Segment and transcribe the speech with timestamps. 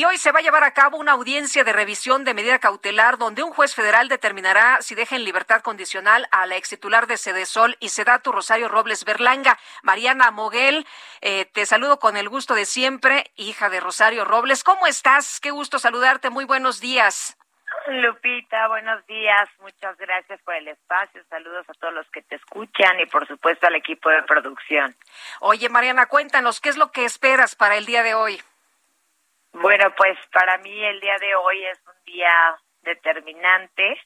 [0.00, 3.18] Y hoy se va a llevar a cabo una audiencia de revisión de medida cautelar
[3.18, 7.18] donde un juez federal determinará si deja en libertad condicional a la ex titular de
[7.18, 9.58] Sedesol y Sedatu Rosario Robles Berlanga.
[9.82, 10.86] Mariana Moguel,
[11.20, 14.64] eh, te saludo con el gusto de siempre, hija de Rosario Robles.
[14.64, 15.38] ¿Cómo estás?
[15.38, 16.30] Qué gusto saludarte.
[16.30, 17.36] Muy buenos días.
[17.88, 19.50] Lupita, buenos días.
[19.60, 21.22] Muchas gracias por el espacio.
[21.28, 24.96] Saludos a todos los que te escuchan y por supuesto al equipo de producción.
[25.40, 28.40] Oye, Mariana, cuéntanos, ¿qué es lo que esperas para el día de hoy?
[29.52, 34.00] Bueno, pues para mí el día de hoy es un día determinante.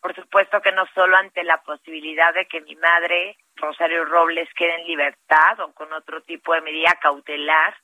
[0.00, 4.74] Por supuesto que no solo ante la posibilidad de que mi madre, Rosario Robles, quede
[4.74, 7.74] en libertad o con otro tipo de medida cautelar,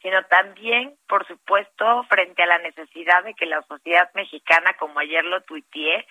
[0.00, 5.24] sino también, por supuesto, frente a la necesidad de que la sociedad mexicana, como ayer
[5.24, 6.06] lo tuiteé,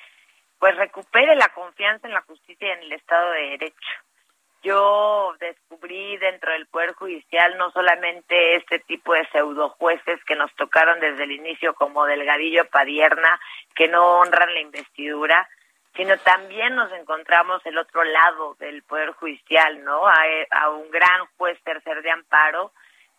[0.60, 4.09] pues recupere la confianza en la justicia y en el Estado de Derecho
[4.62, 10.54] yo descubrí dentro del Poder Judicial no solamente este tipo de pseudo jueces que nos
[10.56, 13.40] tocaron desde el inicio como Delgadillo Padierna,
[13.76, 15.48] que no honran la investidura,
[15.96, 20.08] sino también nos encontramos el otro lado del Poder Judicial, ¿no?
[20.08, 20.16] A,
[20.52, 22.72] a un gran juez tercer de amparo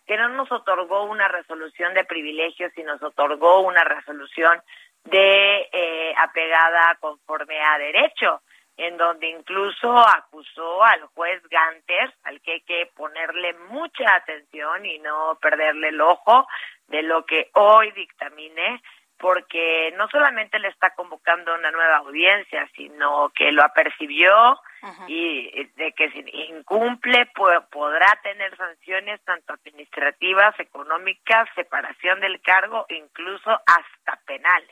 [0.07, 4.61] que no nos otorgó una resolución de privilegios, sino nos otorgó una resolución
[5.05, 8.43] de eh, apegada conforme a derecho
[8.81, 14.99] en donde incluso acusó al juez Ganter, al que hay que ponerle mucha atención y
[15.01, 16.47] no perderle el ojo
[16.89, 18.83] de lo que hoy dictamine,
[19.21, 24.59] porque no solamente le está convocando una nueva audiencia, sino que lo apercibió
[25.07, 27.31] y de que si incumple
[27.71, 34.71] podrá tener sanciones tanto administrativas, económicas, separación del cargo, incluso hasta penales.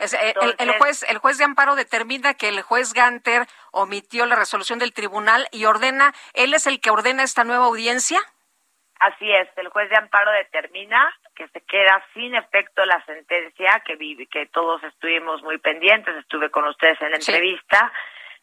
[0.00, 4.78] Eh, el, juez el juez de amparo determina que el juez Ganter omitió la resolución
[4.78, 8.20] del tribunal y ordena, él es el que ordena esta nueva audiencia.
[8.98, 13.94] Así es, el juez de amparo determina que se queda sin efecto la sentencia que
[13.94, 17.92] vive, que todos estuvimos muy pendientes, estuve con ustedes en la entrevista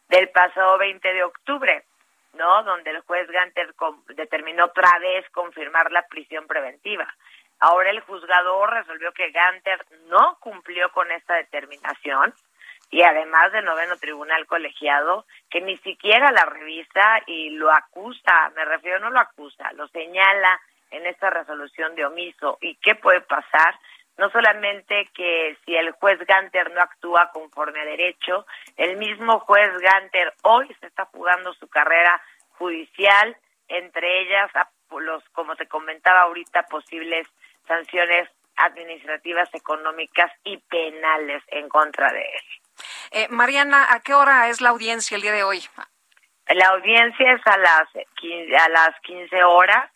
[0.08, 1.84] del pasado 20 de octubre,
[2.34, 2.62] ¿no?
[2.62, 3.74] Donde el juez Ganter
[4.14, 7.06] determinó otra vez confirmar la prisión preventiva.
[7.58, 12.32] Ahora el juzgador resolvió que Ganter no cumplió con esta determinación
[12.90, 18.64] y además del noveno tribunal colegiado que ni siquiera la revisa y lo acusa, me
[18.64, 20.60] refiero no lo acusa, lo señala
[20.90, 22.58] en esta resolución de omiso.
[22.60, 23.78] ¿Y qué puede pasar?
[24.18, 29.68] No solamente que si el juez Ganter no actúa conforme a derecho, el mismo juez
[29.78, 32.20] Ganter hoy se está jugando su carrera
[32.52, 33.36] judicial,
[33.68, 34.50] entre ellas
[34.90, 37.26] los, como te comentaba ahorita, posibles
[37.66, 42.65] sanciones administrativas, económicas y penales en contra de él.
[43.10, 45.62] Eh, Mariana, ¿a qué hora es la audiencia el día de hoy?
[46.48, 49.90] La audiencia es a las 15, a las 15 horas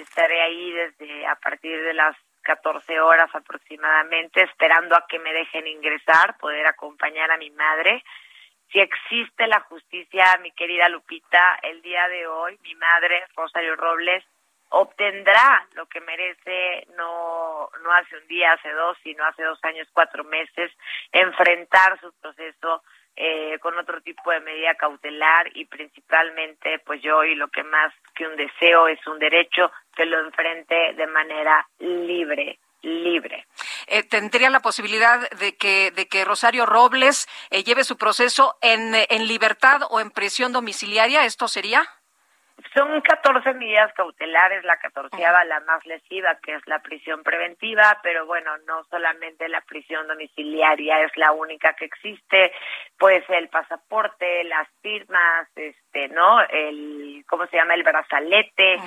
[0.00, 5.66] estaré ahí desde a partir de las 14 horas aproximadamente, esperando a que me dejen
[5.66, 8.04] ingresar, poder acompañar a mi madre.
[8.70, 14.24] Si existe la justicia, mi querida Lupita, el día de hoy, mi madre, Rosario Robles,
[14.74, 19.88] obtendrá lo que merece no, no hace un día, hace dos, sino hace dos años,
[19.92, 20.72] cuatro meses,
[21.12, 22.82] enfrentar su proceso
[23.16, 27.92] eh, con otro tipo de medida cautelar y principalmente pues yo y lo que más
[28.16, 33.46] que un deseo es un derecho que lo enfrente de manera libre libre.
[33.86, 38.94] Eh, ¿Tendría la posibilidad de que, de que Rosario Robles eh, lleve su proceso en,
[38.94, 41.24] en libertad o en prisión domiciliaria?
[41.24, 41.88] ¿Esto sería?
[42.72, 48.26] Son 14 medidas cautelares, la catorceava la más lesiva, que es la prisión preventiva, pero
[48.26, 52.52] bueno, no solamente la prisión domiciliaria es la única que existe,
[52.98, 56.40] pues el pasaporte, las firmas, este, ¿no?
[56.48, 57.74] El, ¿cómo se llama?
[57.74, 58.78] El brazalete.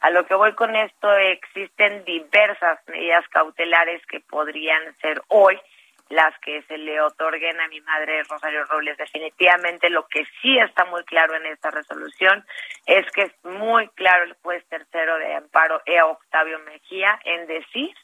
[0.00, 5.60] A lo que voy con esto, existen diversas medidas cautelares que podrían ser hoy
[6.10, 8.98] las que se le otorguen a mi madre Rosario Robles.
[8.98, 12.44] Definitivamente lo que sí está muy claro en esta resolución
[12.84, 16.02] es que es muy claro el juez tercero de amparo E.
[16.02, 17.94] Octavio Mejía en decir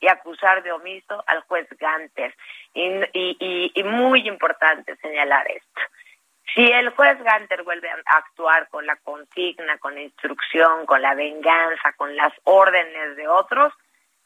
[0.00, 2.34] y acusar de omiso al juez Ganter.
[2.74, 5.80] Y, y, y muy importante señalar esto.
[6.54, 11.14] Si el juez Ganter vuelve a actuar con la consigna, con la instrucción, con la
[11.14, 13.72] venganza, con las órdenes de otros,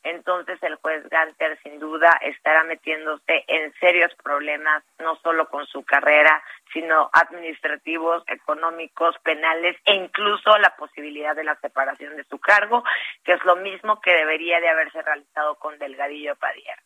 [0.02, 5.84] entonces el juez Ganter sin duda estará metiéndose en serios problemas, no solo con su
[5.84, 6.42] carrera,
[6.72, 12.84] sino administrativos, económicos, penales e incluso la posibilidad de la separación de su cargo,
[13.24, 16.78] que es lo mismo que debería de haberse realizado con Delgadillo Padier.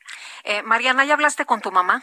[0.44, 2.02] Eh, Mariana, ¿ya hablaste con tu mamá?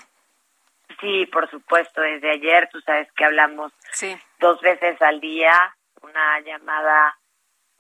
[1.00, 4.18] Sí, por supuesto, desde ayer tú sabes que hablamos sí.
[4.40, 7.18] dos veces al día, una llamada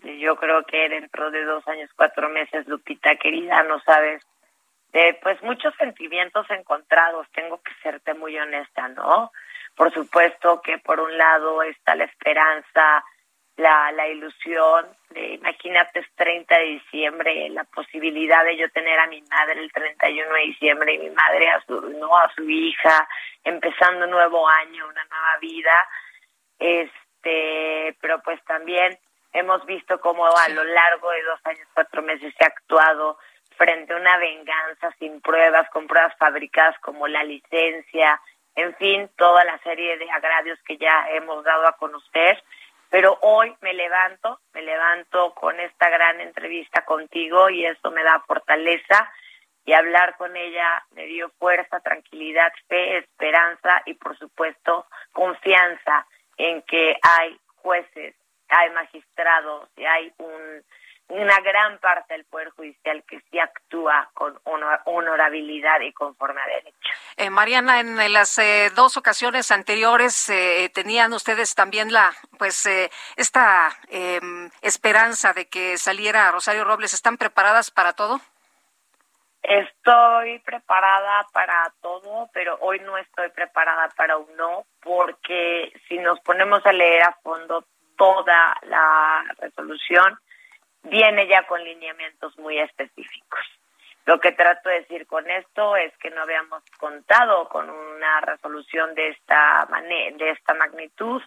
[0.03, 4.23] yo creo que dentro de dos años, cuatro meses, Lupita querida, no sabes,
[4.93, 9.31] de pues muchos sentimientos encontrados, tengo que serte muy honesta, ¿no?
[9.75, 13.03] Por supuesto que por un lado está la esperanza,
[13.57, 19.07] la, la ilusión de, imagínate, es 30 de diciembre, la posibilidad de yo tener a
[19.07, 23.07] mi madre el 31 de diciembre y mi madre a su, no, a su hija,
[23.43, 25.87] empezando un nuevo año, una nueva vida,
[26.59, 28.97] este, pero pues también
[29.33, 33.17] Hemos visto cómo a lo largo de dos años, cuatro meses se ha actuado
[33.57, 38.19] frente a una venganza sin pruebas, con pruebas fabricadas como la licencia,
[38.55, 42.43] en fin, toda la serie de agravios que ya hemos dado a conocer.
[42.89, 48.19] Pero hoy me levanto, me levanto con esta gran entrevista contigo y eso me da
[48.27, 49.09] fortaleza
[49.63, 56.05] y hablar con ella me dio fuerza, tranquilidad, fe, esperanza y por supuesto confianza
[56.35, 58.15] en que hay jueces
[58.51, 60.63] hay magistrados y hay un,
[61.07, 64.39] una gran parte del Poder Judicial que sí actúa con
[64.85, 66.77] honorabilidad y conforme a derecho.
[67.17, 72.65] Eh, Mariana, en las eh, dos ocasiones anteriores eh, tenían ustedes también la, pues,
[73.15, 76.93] esta em, esperanza de que saliera Rosario Robles.
[76.93, 78.21] ¿Están preparadas para todo?
[79.43, 86.19] Estoy preparada para todo, pero hoy no estoy preparada para un no, porque si nos
[86.19, 87.65] ponemos a leer a fondo
[88.01, 90.17] toda la resolución
[90.81, 93.39] viene ya con lineamientos muy específicos.
[94.07, 98.95] Lo que trato de decir con esto es que no habíamos contado con una resolución
[98.95, 99.67] de esta
[100.17, 101.21] de esta magnitud,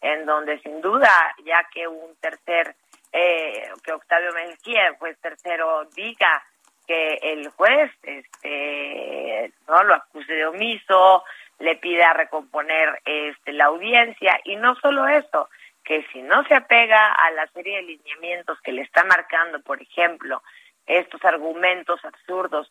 [0.00, 1.10] en donde sin duda,
[1.44, 2.76] ya que un tercer,
[3.10, 6.40] eh, que Octavio Mejía, pues tercero, diga
[6.86, 11.24] que el juez este no lo acuse de omiso,
[11.58, 15.48] le pida recomponer este la audiencia y no solo eso,
[15.84, 19.80] que si no se apega a la serie de lineamientos que le está marcando, por
[19.80, 20.42] ejemplo,
[20.86, 22.70] estos argumentos absurdos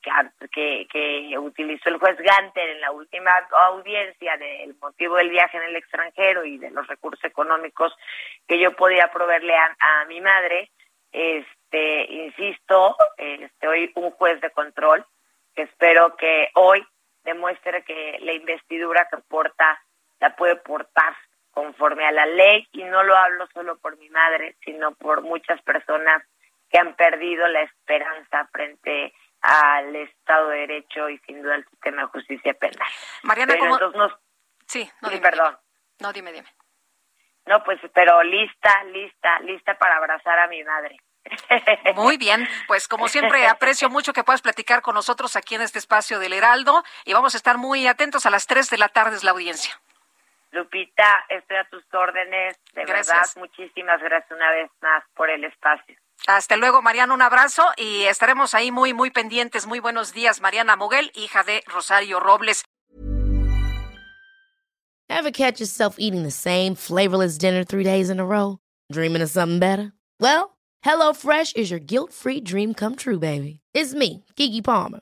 [0.51, 3.31] que, que, utilizó el juez Ganter en la última
[3.69, 7.93] audiencia del motivo del viaje en el extranjero y de los recursos económicos
[8.47, 10.69] que yo podía proveerle a, mi madre,
[11.11, 15.05] este, insisto, este, hoy un juez de control
[15.55, 16.85] que espero que hoy
[17.23, 19.81] demuestre que la investidura que porta
[20.19, 21.15] la puede portar
[21.51, 25.62] conforme a la ley y no lo hablo solo por mi madre, sino por muchas
[25.62, 26.24] personas
[26.69, 32.03] que han perdido la esperanza frente al Estado de Derecho y sin duda al sistema
[32.03, 32.88] de justicia penal.
[33.24, 33.77] Mariana, ¿cómo?
[34.65, 35.57] Sí, no, dime, perdón.
[36.00, 36.48] No, dime, dime.
[37.45, 40.98] No, pues, pero lista, lista, lista para abrazar a mi madre.
[41.95, 45.77] Muy bien, pues como siempre aprecio mucho que puedas platicar con nosotros aquí en este
[45.77, 49.18] espacio del Heraldo y vamos a estar muy atentos a las 3 de la tarde
[49.18, 49.80] es la audiencia.
[50.51, 52.57] Lupita, estoy a tus órdenes.
[52.74, 55.95] De verdad, muchísimas gracias una vez más por el espacio.
[56.27, 59.65] Hasta luego, Mariana, un abrazo y estaremos ahí muy, muy pendientes.
[59.65, 62.63] Muy buenos días, Mariana Moguel, hija de Rosario Robles.
[65.10, 68.60] Ever catch yourself eating the same flavorless dinner three days in a row?
[68.91, 69.93] Dreaming of something better?
[70.20, 73.60] Well, HelloFresh is your guilt-free dream come true, baby.
[73.74, 75.01] It's me, Kiki Palmer.